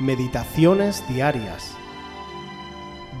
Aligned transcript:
Meditaciones 0.00 1.06
Diarias, 1.10 1.76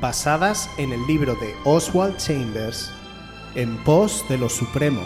basadas 0.00 0.70
en 0.78 0.92
el 0.92 1.06
libro 1.06 1.34
de 1.34 1.54
Oswald 1.66 2.16
Chambers, 2.16 2.90
En 3.54 3.76
pos 3.84 4.24
de 4.30 4.38
lo 4.38 4.48
Supremo. 4.48 5.02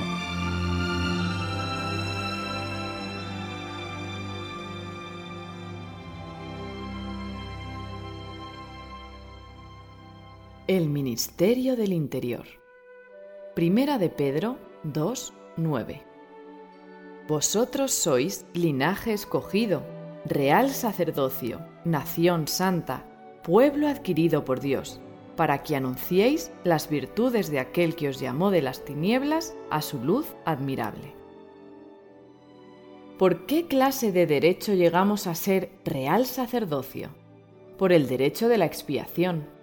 El 10.69 10.89
Ministerio 10.89 11.75
del 11.75 11.93
Interior. 11.93 12.47
Primera 13.57 13.99
de 13.99 14.11
Pedro 14.11 14.59
2, 14.85 15.33
9. 15.57 16.03
Vosotros 17.27 17.93
sois 17.93 18.47
linaje 18.53 19.13
escogido, 19.13 19.83
real 20.25 20.71
sacerdocio, 20.71 21.61
nación 21.85 22.49
santa, 22.49 23.05
pueblo 23.43 23.89
adquirido 23.89 24.45
por 24.45 24.61
Dios, 24.61 25.01
para 25.37 25.63
que 25.63 25.77
anunciéis 25.77 26.53
las 26.65 26.89
virtudes 26.89 27.51
de 27.51 27.59
aquel 27.59 27.95
que 27.95 28.09
os 28.09 28.21
llamó 28.21 28.51
de 28.51 28.63
las 28.63 28.85
tinieblas 28.85 29.55
a 29.71 29.83
su 29.83 29.99
luz 30.03 30.35
admirable. 30.45 31.15
¿Por 33.19 33.47
qué 33.47 33.67
clase 33.67 34.13
de 34.13 34.27
derecho 34.27 34.75
llegamos 34.75 35.27
a 35.27 35.35
ser 35.35 35.71
real 35.85 36.27
sacerdocio? 36.27 37.11
Por 37.79 37.93
el 37.93 38.09
derecho 38.09 38.49
de 38.49 38.59
la 38.59 38.67
expiación 38.67 39.55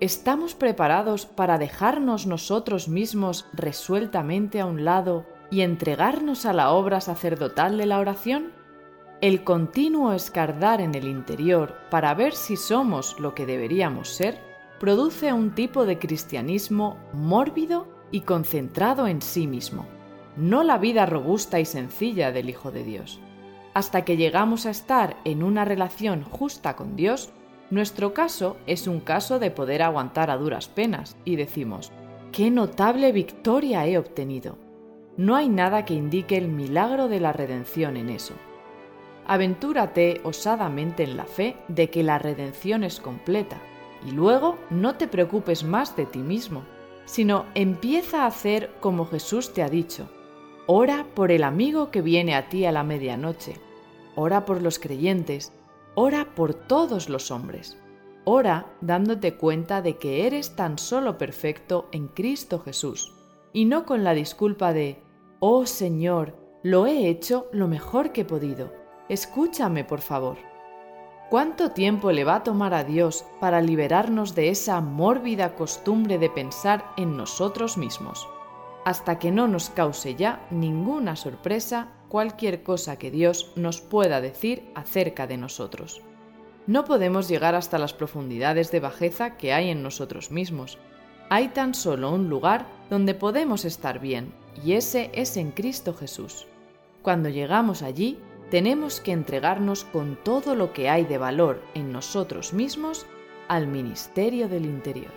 ¿Estamos 0.00 0.54
preparados 0.54 1.26
para 1.26 1.58
dejarnos 1.58 2.26
nosotros 2.26 2.88
mismos 2.88 3.44
resueltamente 3.52 4.58
a 4.58 4.64
un 4.64 4.86
lado 4.86 5.26
y 5.50 5.60
entregarnos 5.60 6.46
a 6.46 6.54
la 6.54 6.70
obra 6.70 7.02
sacerdotal 7.02 7.76
de 7.76 7.84
la 7.84 7.98
oración? 7.98 8.59
El 9.20 9.44
continuo 9.44 10.14
escardar 10.14 10.80
en 10.80 10.94
el 10.94 11.06
interior 11.06 11.74
para 11.90 12.14
ver 12.14 12.32
si 12.32 12.56
somos 12.56 13.20
lo 13.20 13.34
que 13.34 13.44
deberíamos 13.44 14.08
ser 14.08 14.38
produce 14.78 15.30
un 15.34 15.54
tipo 15.54 15.84
de 15.84 15.98
cristianismo 15.98 16.96
mórbido 17.12 17.86
y 18.10 18.22
concentrado 18.22 19.06
en 19.06 19.20
sí 19.20 19.46
mismo, 19.46 19.84
no 20.38 20.62
la 20.62 20.78
vida 20.78 21.04
robusta 21.04 21.60
y 21.60 21.66
sencilla 21.66 22.32
del 22.32 22.48
Hijo 22.48 22.70
de 22.70 22.82
Dios. 22.82 23.20
Hasta 23.74 24.06
que 24.06 24.16
llegamos 24.16 24.64
a 24.64 24.70
estar 24.70 25.18
en 25.26 25.42
una 25.42 25.66
relación 25.66 26.22
justa 26.22 26.74
con 26.74 26.96
Dios, 26.96 27.30
nuestro 27.68 28.14
caso 28.14 28.56
es 28.66 28.86
un 28.86 29.00
caso 29.00 29.38
de 29.38 29.50
poder 29.50 29.82
aguantar 29.82 30.30
a 30.30 30.38
duras 30.38 30.68
penas 30.68 31.18
y 31.26 31.36
decimos, 31.36 31.92
¡qué 32.32 32.50
notable 32.50 33.12
victoria 33.12 33.86
he 33.86 33.98
obtenido! 33.98 34.56
No 35.18 35.36
hay 35.36 35.50
nada 35.50 35.84
que 35.84 35.92
indique 35.92 36.38
el 36.38 36.48
milagro 36.48 37.08
de 37.08 37.20
la 37.20 37.34
redención 37.34 37.98
en 37.98 38.08
eso. 38.08 38.32
Aventúrate 39.30 40.20
osadamente 40.24 41.04
en 41.04 41.16
la 41.16 41.24
fe 41.24 41.54
de 41.68 41.88
que 41.88 42.02
la 42.02 42.18
redención 42.18 42.82
es 42.82 42.98
completa 42.98 43.62
y 44.04 44.10
luego 44.10 44.58
no 44.70 44.96
te 44.96 45.06
preocupes 45.06 45.62
más 45.62 45.94
de 45.94 46.04
ti 46.04 46.18
mismo, 46.18 46.64
sino 47.04 47.46
empieza 47.54 48.24
a 48.24 48.26
hacer 48.26 48.72
como 48.80 49.06
Jesús 49.06 49.52
te 49.52 49.62
ha 49.62 49.68
dicho. 49.68 50.10
Ora 50.66 51.06
por 51.14 51.30
el 51.30 51.44
amigo 51.44 51.92
que 51.92 52.02
viene 52.02 52.34
a 52.34 52.48
ti 52.48 52.64
a 52.64 52.72
la 52.72 52.82
medianoche. 52.82 53.54
Ora 54.16 54.44
por 54.44 54.62
los 54.62 54.80
creyentes 54.80 55.52
Ora 55.94 56.34
por 56.34 56.52
todos 56.54 57.08
los 57.08 57.30
hombres. 57.30 57.78
Ora 58.24 58.66
dándote 58.80 59.36
cuenta 59.36 59.80
de 59.80 59.96
que 59.96 60.26
eres 60.26 60.56
tan 60.56 60.76
solo 60.76 61.18
perfecto 61.18 61.88
en 61.92 62.08
Cristo 62.08 62.58
Jesús, 62.58 63.14
y 63.52 63.64
no 63.64 63.86
con 63.86 64.02
la 64.02 64.12
disculpa 64.12 64.72
de, 64.72 65.04
oh 65.38 65.66
Señor, 65.66 66.34
lo 66.64 66.86
he 66.86 67.08
hecho 67.08 67.46
lo 67.52 67.68
mejor 67.68 68.10
que 68.10 68.22
he 68.22 68.24
podido. 68.24 68.79
Escúchame, 69.10 69.82
por 69.82 70.02
favor. 70.02 70.38
¿Cuánto 71.30 71.72
tiempo 71.72 72.12
le 72.12 72.22
va 72.22 72.36
a 72.36 72.42
tomar 72.44 72.74
a 72.74 72.84
Dios 72.84 73.24
para 73.40 73.60
liberarnos 73.60 74.36
de 74.36 74.50
esa 74.50 74.80
mórbida 74.80 75.56
costumbre 75.56 76.16
de 76.16 76.30
pensar 76.30 76.84
en 76.96 77.16
nosotros 77.16 77.76
mismos? 77.76 78.28
Hasta 78.84 79.18
que 79.18 79.32
no 79.32 79.48
nos 79.48 79.68
cause 79.68 80.14
ya 80.14 80.46
ninguna 80.52 81.16
sorpresa 81.16 81.88
cualquier 82.08 82.62
cosa 82.62 83.00
que 83.00 83.10
Dios 83.10 83.50
nos 83.56 83.80
pueda 83.80 84.20
decir 84.20 84.70
acerca 84.76 85.26
de 85.26 85.38
nosotros. 85.38 86.02
No 86.68 86.84
podemos 86.84 87.28
llegar 87.28 87.56
hasta 87.56 87.78
las 87.78 87.92
profundidades 87.92 88.70
de 88.70 88.78
bajeza 88.78 89.36
que 89.36 89.52
hay 89.52 89.70
en 89.70 89.82
nosotros 89.82 90.30
mismos. 90.30 90.78
Hay 91.30 91.48
tan 91.48 91.74
solo 91.74 92.12
un 92.12 92.28
lugar 92.28 92.68
donde 92.90 93.14
podemos 93.14 93.64
estar 93.64 93.98
bien, 93.98 94.32
y 94.64 94.74
ese 94.74 95.10
es 95.14 95.36
en 95.36 95.50
Cristo 95.50 95.94
Jesús. 95.94 96.46
Cuando 97.02 97.28
llegamos 97.28 97.82
allí, 97.82 98.20
tenemos 98.50 99.00
que 99.00 99.12
entregarnos 99.12 99.84
con 99.84 100.16
todo 100.16 100.56
lo 100.56 100.72
que 100.72 100.90
hay 100.90 101.04
de 101.04 101.18
valor 101.18 101.62
en 101.74 101.92
nosotros 101.92 102.52
mismos 102.52 103.06
al 103.48 103.68
ministerio 103.68 104.48
del 104.48 104.64
interior. 104.64 105.12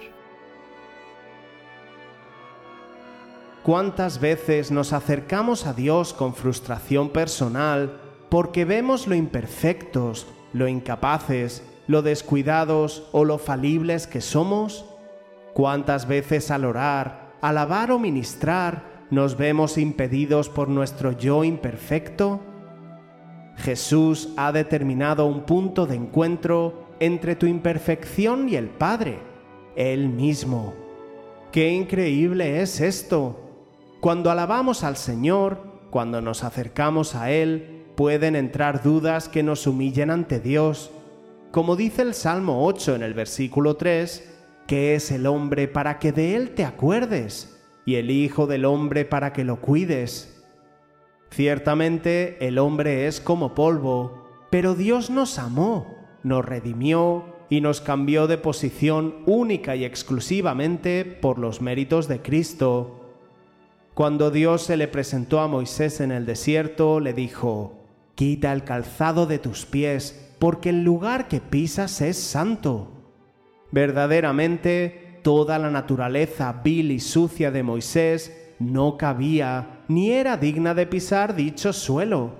¿Cuántas 3.63 4.19
veces 4.19 4.71
nos 4.71 4.93
acercamos 4.93 5.65
a 5.65 5.73
Dios 5.73 6.13
con 6.13 6.35
frustración 6.35 7.09
personal 7.09 7.99
porque 8.29 8.65
vemos 8.65 9.07
lo 9.07 9.15
imperfectos, 9.15 10.27
lo 10.51 10.67
incapaces, 10.67 11.63
lo 11.87 12.01
descuidados 12.01 13.07
o 13.13 13.25
lo 13.25 13.37
falibles 13.37 14.05
que 14.05 14.21
somos? 14.21 14.85
¿Cuántas 15.53 16.07
veces 16.07 16.51
al 16.51 16.65
orar, 16.65 17.33
alabar 17.41 17.91
o 17.91 17.99
ministrar 17.99 19.05
nos 19.09 19.37
vemos 19.37 19.77
impedidos 19.77 20.49
por 20.49 20.67
nuestro 20.67 21.13
yo 21.13 21.43
imperfecto? 21.43 22.52
Jesús 23.57 24.29
ha 24.37 24.51
determinado 24.51 25.25
un 25.25 25.43
punto 25.43 25.85
de 25.85 25.95
encuentro 25.95 26.87
entre 26.99 27.35
tu 27.35 27.45
imperfección 27.45 28.49
y 28.49 28.55
el 28.55 28.69
Padre, 28.69 29.19
Él 29.75 30.09
mismo. 30.09 30.73
¡Qué 31.51 31.69
increíble 31.69 32.61
es 32.61 32.81
esto! 32.81 33.39
Cuando 33.99 34.31
alabamos 34.31 34.83
al 34.83 34.97
Señor, 34.97 35.59
cuando 35.89 36.21
nos 36.21 36.43
acercamos 36.43 37.15
a 37.15 37.31
Él, 37.31 37.85
pueden 37.95 38.35
entrar 38.35 38.81
dudas 38.81 39.29
que 39.29 39.43
nos 39.43 39.67
humillen 39.67 40.09
ante 40.09 40.39
Dios. 40.39 40.91
Como 41.51 41.75
dice 41.75 42.01
el 42.01 42.13
Salmo 42.15 42.65
8 42.65 42.95
en 42.95 43.03
el 43.03 43.13
versículo 43.13 43.75
3, 43.75 44.33
¿qué 44.67 44.95
es 44.95 45.11
el 45.11 45.27
hombre 45.27 45.67
para 45.67 45.99
que 45.99 46.11
de 46.11 46.35
Él 46.35 46.55
te 46.55 46.65
acuerdes? 46.65 47.61
Y 47.85 47.95
el 47.95 48.09
Hijo 48.09 48.47
del 48.47 48.65
hombre 48.65 49.05
para 49.05 49.33
que 49.33 49.43
lo 49.43 49.61
cuides. 49.61 50.32
Ciertamente 51.33 52.37
el 52.47 52.59
hombre 52.59 53.07
es 53.07 53.19
como 53.19 53.55
polvo, 53.55 54.23
pero 54.51 54.75
Dios 54.75 55.09
nos 55.09 55.39
amó, 55.39 55.87
nos 56.21 56.45
redimió 56.45 57.25
y 57.49 57.59
nos 57.59 57.81
cambió 57.81 58.27
de 58.27 58.37
posición 58.37 59.15
única 59.25 59.75
y 59.75 59.83
exclusivamente 59.83 61.05
por 61.05 61.39
los 61.39 61.59
méritos 61.59 62.07
de 62.07 62.21
Cristo. 62.21 63.17
Cuando 63.95 64.29
Dios 64.29 64.61
se 64.61 64.77
le 64.77 64.87
presentó 64.87 65.39
a 65.39 65.47
Moisés 65.47 66.01
en 66.01 66.11
el 66.11 66.27
desierto, 66.27 66.99
le 66.99 67.13
dijo, 67.13 67.79
Quita 68.13 68.53
el 68.53 68.63
calzado 68.63 69.25
de 69.25 69.39
tus 69.39 69.65
pies, 69.65 70.35
porque 70.37 70.69
el 70.69 70.83
lugar 70.83 71.29
que 71.29 71.41
pisas 71.41 72.01
es 72.01 72.17
santo. 72.17 72.91
Verdaderamente, 73.71 75.19
toda 75.23 75.57
la 75.57 75.71
naturaleza 75.71 76.61
vil 76.63 76.91
y 76.91 76.99
sucia 76.99 77.49
de 77.49 77.63
Moisés 77.63 78.53
no 78.59 78.97
cabía 78.97 79.72
ni 79.87 80.11
era 80.11 80.37
digna 80.37 80.73
de 80.73 80.87
pisar 80.87 81.35
dicho 81.35 81.73
suelo. 81.73 82.31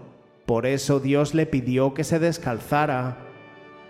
Por 0.46 0.66
eso 0.66 1.00
Dios 1.00 1.34
le 1.34 1.46
pidió 1.46 1.94
que 1.94 2.04
se 2.04 2.20
descalzara. 2.20 3.18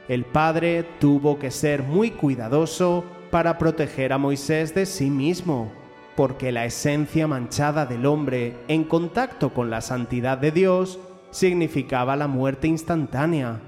El 0.07 0.25
Padre 0.25 0.85
tuvo 0.99 1.39
que 1.39 1.51
ser 1.51 1.83
muy 1.83 2.11
cuidadoso 2.11 3.03
para 3.31 3.57
proteger 3.57 4.13
a 4.13 4.17
Moisés 4.17 4.75
de 4.75 4.85
sí 4.85 5.09
mismo 5.09 5.71
porque 6.15 6.51
la 6.51 6.65
esencia 6.65 7.27
manchada 7.27 7.85
del 7.85 8.05
hombre 8.05 8.55
en 8.67 8.83
contacto 8.83 9.53
con 9.53 9.69
la 9.69 9.81
santidad 9.81 10.37
de 10.37 10.51
Dios 10.51 10.99
significaba 11.31 12.15
la 12.15 12.27
muerte 12.27 12.67
instantánea. 12.67 13.61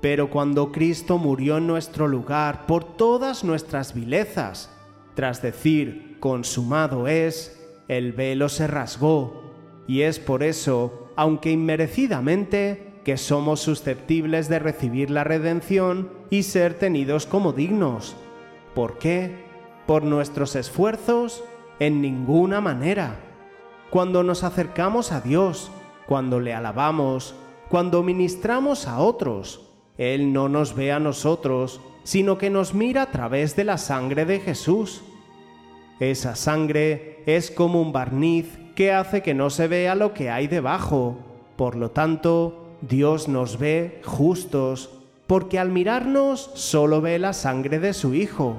Pero 0.00 0.30
cuando 0.30 0.70
Cristo 0.70 1.18
murió 1.18 1.56
en 1.56 1.66
nuestro 1.66 2.06
lugar 2.06 2.66
por 2.66 2.84
todas 2.84 3.42
nuestras 3.42 3.94
vilezas, 3.94 4.70
tras 5.14 5.42
decir 5.42 6.18
consumado 6.20 7.08
es, 7.08 7.57
el 7.88 8.12
velo 8.12 8.48
se 8.48 8.66
rasgó, 8.66 9.42
y 9.86 10.02
es 10.02 10.18
por 10.18 10.42
eso, 10.42 11.10
aunque 11.16 11.50
inmerecidamente, 11.50 13.00
que 13.04 13.16
somos 13.16 13.60
susceptibles 13.60 14.48
de 14.48 14.58
recibir 14.58 15.10
la 15.10 15.24
redención 15.24 16.10
y 16.30 16.42
ser 16.42 16.74
tenidos 16.74 17.26
como 17.26 17.52
dignos. 17.52 18.16
¿Por 18.74 18.98
qué? 18.98 19.34
¿Por 19.86 20.04
nuestros 20.04 20.54
esfuerzos? 20.56 21.42
en 21.78 22.00
ninguna 22.00 22.60
manera. 22.60 23.16
Cuando 23.90 24.22
nos 24.22 24.44
acercamos 24.44 25.12
a 25.12 25.20
Dios, 25.20 25.70
cuando 26.06 26.40
le 26.40 26.54
alabamos, 26.54 27.34
cuando 27.68 28.02
ministramos 28.02 28.86
a 28.86 28.98
otros, 28.98 29.70
Él 29.96 30.32
no 30.32 30.48
nos 30.48 30.74
ve 30.74 30.92
a 30.92 31.00
nosotros, 31.00 31.80
sino 32.04 32.38
que 32.38 32.50
nos 32.50 32.74
mira 32.74 33.02
a 33.02 33.10
través 33.10 33.56
de 33.56 33.64
la 33.64 33.78
sangre 33.78 34.24
de 34.24 34.40
Jesús. 34.40 35.02
Esa 36.00 36.36
sangre 36.36 37.17
es 37.28 37.50
como 37.50 37.82
un 37.82 37.92
barniz 37.92 38.58
que 38.74 38.90
hace 38.90 39.22
que 39.22 39.34
no 39.34 39.50
se 39.50 39.68
vea 39.68 39.94
lo 39.94 40.14
que 40.14 40.30
hay 40.30 40.46
debajo. 40.46 41.18
Por 41.56 41.76
lo 41.76 41.90
tanto, 41.90 42.78
Dios 42.80 43.28
nos 43.28 43.58
ve 43.58 44.00
justos, 44.02 44.88
porque 45.26 45.58
al 45.58 45.68
mirarnos 45.68 46.50
solo 46.54 47.02
ve 47.02 47.18
la 47.18 47.34
sangre 47.34 47.80
de 47.80 47.92
su 47.92 48.14
Hijo. 48.14 48.56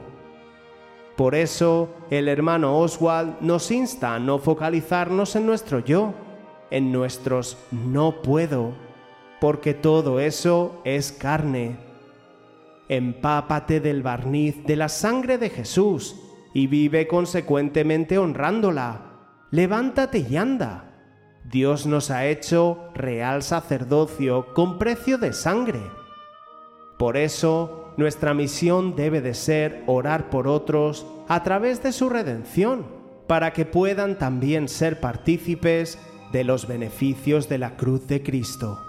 Por 1.18 1.34
eso 1.34 1.90
el 2.12 2.28
hermano 2.28 2.78
Oswald 2.78 3.42
nos 3.42 3.72
insta 3.72 4.14
a 4.14 4.20
no 4.20 4.38
focalizarnos 4.38 5.36
en 5.36 5.48
nuestro 5.48 5.80
yo, 5.80 6.14
en 6.70 6.92
nuestros 6.92 7.58
no 7.72 8.22
puedo, 8.22 8.74
porque 9.42 9.74
todo 9.74 10.20
eso 10.20 10.80
es 10.84 11.12
carne. 11.12 11.76
Empápate 12.88 13.80
del 13.80 14.04
barniz 14.04 14.64
de 14.64 14.76
la 14.76 14.90
sangre 14.90 15.40
de 15.40 15.50
Jesús 15.50 16.29
y 16.54 16.68
vive 16.68 17.08
consecuentemente 17.08 18.18
honrándola. 18.18 19.06
Levántate 19.52 20.26
y 20.30 20.38
anda. 20.38 20.86
Dios 21.44 21.86
nos 21.86 22.12
ha 22.12 22.26
hecho 22.26 22.92
real 22.94 23.44
sacerdocio 23.44 24.54
con 24.54 24.78
precio 24.78 25.18
de 25.18 25.34
sangre. 25.34 25.80
Por 26.98 27.18
eso, 27.18 27.94
nuestra 27.98 28.34
misión 28.34 28.96
debe 28.96 29.22
de 29.22 29.34
ser 29.34 29.84
orar 29.88 30.30
por 30.30 30.48
otros 30.48 31.06
a 31.28 31.44
través 31.44 31.82
de 31.82 31.92
su 31.92 32.10
redención, 32.10 32.86
para 33.28 33.54
que 33.54 33.66
puedan 33.66 34.18
también 34.18 34.68
ser 34.68 35.00
partícipes 35.00 35.98
de 36.32 36.44
los 36.44 36.68
beneficios 36.68 37.48
de 37.50 37.58
la 37.58 37.78
cruz 37.78 38.08
de 38.08 38.22
Cristo. 38.22 38.89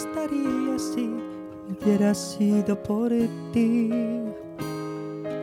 estaría 0.00 0.78
si 0.78 1.14
hubiera 1.70 2.14
sido 2.14 2.80
por 2.82 3.10
ti? 3.52 3.90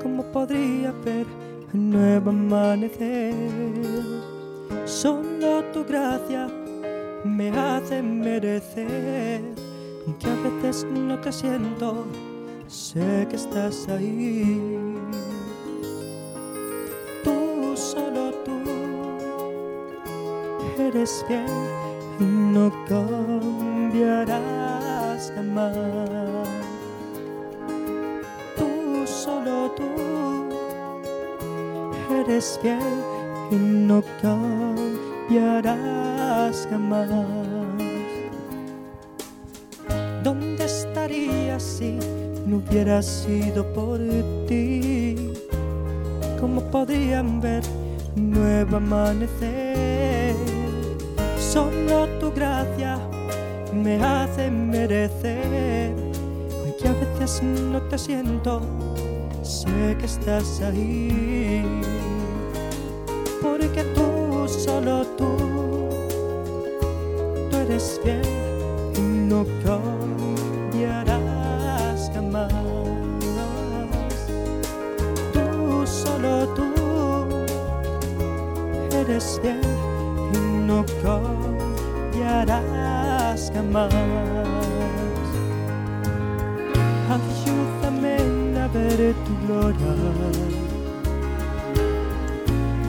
¿Cómo 0.02 0.24
podría 0.32 0.92
ver 1.06 1.26
un 1.74 1.92
nuevo 1.92 2.30
amanecer? 2.32 3.34
Solo 4.86 5.64
tu 5.74 5.84
gracia 5.86 6.48
me 7.24 7.50
hace 7.50 8.02
merecer, 8.02 9.42
aunque 10.06 10.28
a 10.28 10.36
veces 10.64 10.86
no 10.92 11.20
te 11.20 11.32
siento, 11.32 12.06
sé 12.68 13.28
que 13.30 13.36
estás 13.36 13.88
ahí. 13.90 14.62
Tú, 17.24 17.76
solo 17.76 18.32
tú, 18.44 18.58
eres 20.82 21.24
bien 21.30 21.46
y 22.20 22.24
no 22.24 22.72
cambiarás 23.92 25.32
jamás. 25.36 25.76
Tú, 28.58 29.06
solo 29.06 29.72
tú, 29.76 29.84
eres 32.16 32.58
fiel 32.62 32.80
y 33.52 33.56
no 33.56 34.02
cambiarás 34.22 35.76
jamás. 36.70 37.10
¿Dónde 40.24 40.64
estarías 40.64 41.62
si 41.62 42.00
no 42.46 42.58
hubiera 42.58 43.02
sido 43.02 43.66
por 43.74 44.00
ti? 44.48 45.34
¿Cómo 46.40 46.62
podrían 46.72 47.42
ver 47.42 47.64
nuevo 48.16 48.78
amanecer? 48.78 50.36
Solo 51.38 52.08
tu 52.20 52.32
gracia 52.32 52.98
me 53.74 54.02
hace 54.04 54.52
merecer, 54.52 55.96
aunque 56.60 56.88
a 56.88 56.94
veces 57.20 57.44
no 57.44 57.82
te 57.84 57.98
siento, 57.98 58.62
sé 59.42 59.96
que 59.98 60.06
estás 60.06 60.62
ahí, 60.62 61.64
porque 63.42 63.84
tú, 63.96 64.48
solo 64.48 65.06
tú, 65.18 65.90
tú 67.50 67.58
eres 67.58 68.00
bien 68.04 68.22
y 68.98 69.02
no 69.02 69.46
cambiarás 69.64 71.20
jamás. 72.14 72.52
Tú, 75.34 75.88
solo 75.88 76.48
tú, 76.50 76.68
eres 78.96 79.40
bien 79.42 79.62
y 80.34 80.38
no 80.68 80.86
cambiarás 81.02 83.01
jamás. 83.54 83.94
Ayúdame 87.14 88.18
a 88.60 88.68
ver 88.68 89.14
tu 89.26 89.34
gloria, 89.46 89.92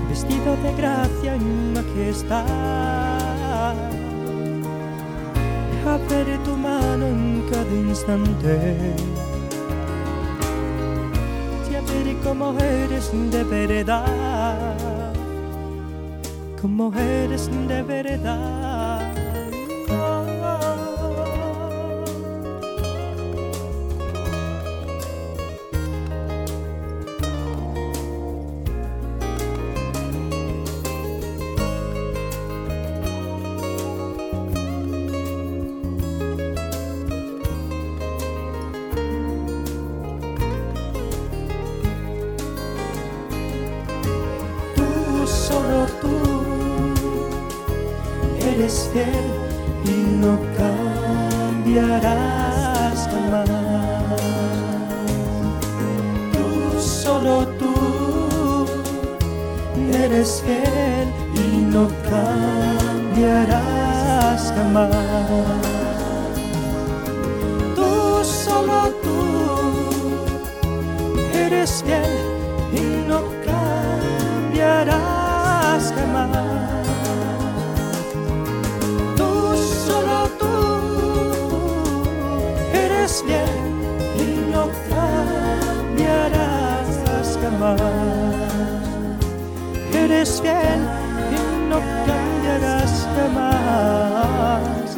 vestido 0.08 0.56
de 0.64 0.72
gracia 0.76 1.36
y 1.36 1.38
majestad. 1.74 2.46
A 5.84 5.96
ver 6.08 6.28
tu 6.44 6.56
mano 6.56 7.06
en 7.06 7.44
cada 7.50 7.74
instante 7.74 8.94
y 11.70 11.74
a 11.74 11.80
cómo 12.22 12.54
eres 12.58 13.10
de 13.30 13.42
verdad 13.44 14.72
como 16.62 16.92
eres 16.94 17.50
de 17.66 17.82
verdad. 17.82 18.71
Tú 46.00 46.16
eres 48.40 48.88
fiel 48.92 49.26
y 49.84 49.92
no 50.20 50.38
cambiarás 51.66 52.28
jamás. 53.10 53.48
Tú, 56.32 56.80
solo 56.80 57.46
tú, 57.58 57.74
eres 59.92 60.42
fiel 60.44 61.08
y 61.34 61.46
no 61.72 61.88
cambiarás 62.10 63.62
jamás. 64.56 64.90
Tú, 67.74 67.90
solo 68.24 68.78
tú, 69.02 69.16
eres 71.34 71.82
fiel 71.84 72.11
Eres 89.94 90.40
fiel 90.42 90.80
y 91.30 91.38
no 91.68 91.78
cambiarás 92.06 93.06
jamás. 93.14 94.96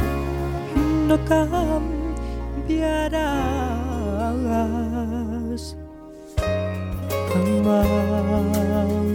No 1.07 1.17
cambiarás 1.27 1.85
jamás. 7.33 9.14